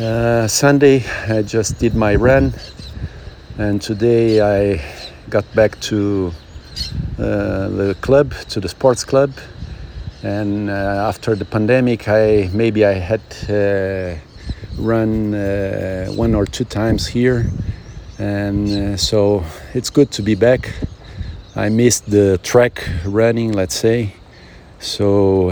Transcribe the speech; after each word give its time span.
Uh, 0.00 0.48
Sunday, 0.48 1.04
I 1.28 1.42
just 1.42 1.78
did 1.78 1.94
my 1.94 2.14
run, 2.14 2.54
and 3.58 3.82
today 3.82 4.40
I 4.40 4.82
got 5.28 5.44
back 5.54 5.78
to 5.80 6.32
uh, 7.18 7.68
the 7.68 7.94
club, 8.00 8.32
to 8.48 8.60
the 8.60 8.68
sports 8.70 9.04
club. 9.04 9.30
And 10.22 10.70
uh, 10.70 10.72
after 11.06 11.34
the 11.34 11.44
pandemic, 11.44 12.08
I 12.08 12.48
maybe 12.54 12.86
I 12.86 12.94
had 12.94 13.20
uh, 13.50 14.18
run 14.78 15.34
uh, 15.34 16.06
one 16.16 16.34
or 16.34 16.46
two 16.46 16.64
times 16.64 17.06
here, 17.06 17.50
and 18.18 18.98
so 18.98 19.44
it's 19.74 19.90
good 19.90 20.10
to 20.12 20.22
be 20.22 20.34
back. 20.34 20.72
I 21.54 21.68
missed 21.68 22.10
the 22.10 22.38
track 22.38 22.88
running, 23.04 23.52
let's 23.52 23.74
say, 23.74 24.14
so 24.78 25.50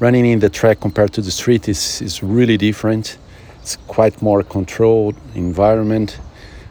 running 0.00 0.26
in 0.26 0.40
the 0.40 0.50
track 0.50 0.80
compared 0.80 1.12
to 1.12 1.20
the 1.20 1.30
street 1.30 1.68
is, 1.68 2.02
is 2.02 2.22
really 2.22 2.56
different. 2.56 3.18
It's 3.60 3.76
quite 3.86 4.20
more 4.20 4.42
controlled 4.42 5.16
environment, 5.34 6.18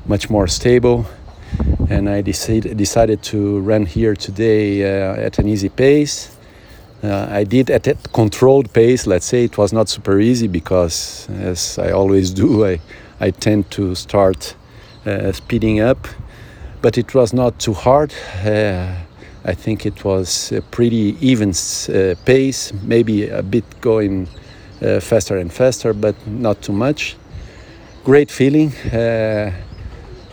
much 0.06 0.30
more 0.30 0.48
stable. 0.48 1.06
And 1.90 2.10
I 2.10 2.22
decided, 2.22 2.78
decided 2.78 3.22
to 3.24 3.60
run 3.62 3.86
here 3.86 4.16
today 4.16 4.84
uh, 4.84 5.16
at 5.16 5.40
an 5.40 5.48
easy 5.48 5.70
pace. 5.70 6.36
Uh, 7.04 7.28
I 7.30 7.44
did 7.44 7.70
at 7.70 7.86
a 7.88 7.96
controlled 8.14 8.72
pace, 8.74 9.06
let's 9.06 9.26
say. 9.26 9.44
It 9.44 9.58
was 9.58 9.74
not 9.74 9.90
super 9.90 10.20
easy 10.20 10.48
because, 10.48 11.28
as 11.30 11.78
I 11.78 11.92
always 11.92 12.32
do, 12.32 12.66
I, 12.72 12.80
I 13.20 13.32
tend 13.32 13.70
to 13.72 13.96
start 13.96 14.56
uh, 15.06 15.32
speeding 15.32 15.80
up. 15.80 16.08
But 16.82 16.98
it 16.98 17.14
was 17.16 17.34
not 17.34 17.60
too 17.60 17.74
hard. 17.74 18.14
I 19.46 19.54
think 19.54 19.86
it 19.86 20.06
was 20.06 20.54
a 20.54 20.62
pretty 20.62 21.18
even 21.20 21.50
uh, 21.52 22.16
pace, 22.24 22.72
maybe 22.82 23.28
a 23.28 23.44
bit 23.44 23.66
going 23.82 24.30
uh, 24.82 25.02
faster 25.02 25.38
and 25.38 25.52
faster, 25.52 25.94
but 25.94 26.16
not 26.26 26.62
too 26.62 26.72
much. 26.72 27.18
Great 28.06 28.32
feeling. 28.32 28.74
Uh, 28.92 29.52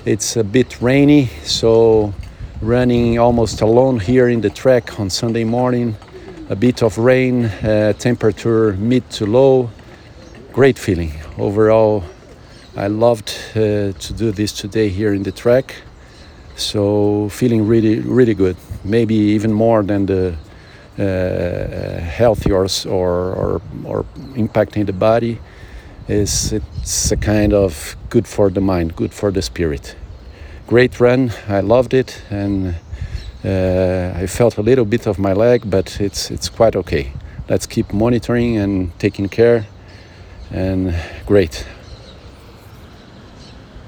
it's 0.04 0.36
a 0.36 0.44
bit 0.44 0.80
rainy, 0.80 1.26
so 1.42 2.14
running 2.62 3.18
almost 3.18 3.62
alone 3.62 3.98
here 3.98 4.28
in 4.28 4.40
the 4.40 4.50
track 4.50 5.00
on 5.00 5.10
Sunday 5.10 5.44
morning. 5.44 5.96
A 6.48 6.56
bit 6.56 6.82
of 6.82 6.96
rain, 6.96 7.46
uh, 7.46 7.92
temperature 7.98 8.74
mid 8.74 9.08
to 9.10 9.26
low. 9.26 9.70
Great 10.52 10.78
feeling. 10.78 11.12
Overall, 11.36 12.04
I 12.76 12.86
loved 12.86 13.34
uh, 13.50 13.92
to 13.92 14.12
do 14.12 14.30
this 14.30 14.52
today 14.52 14.88
here 14.88 15.14
in 15.14 15.24
the 15.24 15.32
track. 15.32 15.74
So 16.60 17.28
feeling 17.30 17.66
really, 17.66 18.00
really 18.00 18.34
good. 18.34 18.56
Maybe 18.84 19.14
even 19.14 19.52
more 19.52 19.82
than 19.82 20.06
the 20.06 20.36
uh, 20.98 22.00
healthy 22.00 22.52
or, 22.52 22.66
or, 22.86 23.62
or 23.84 24.04
impacting 24.34 24.86
the 24.86 24.92
body. 24.92 25.38
Is 26.08 26.52
it's 26.52 27.12
a 27.12 27.16
kind 27.16 27.52
of 27.52 27.96
good 28.08 28.26
for 28.26 28.50
the 28.50 28.60
mind, 28.60 28.96
good 28.96 29.14
for 29.14 29.30
the 29.30 29.42
spirit. 29.42 29.94
Great 30.66 30.98
run. 30.98 31.32
I 31.48 31.60
loved 31.60 31.94
it, 31.94 32.20
and 32.30 32.74
uh, 33.44 34.12
I 34.16 34.26
felt 34.26 34.58
a 34.58 34.62
little 34.62 34.84
bit 34.84 35.06
of 35.06 35.18
my 35.18 35.32
leg, 35.32 35.70
but 35.70 36.00
it's 36.00 36.30
it's 36.30 36.48
quite 36.48 36.74
okay. 36.74 37.12
Let's 37.48 37.66
keep 37.66 37.92
monitoring 37.92 38.56
and 38.56 38.90
taking 38.98 39.28
care. 39.28 39.66
And 40.50 40.94
great. 41.26 41.64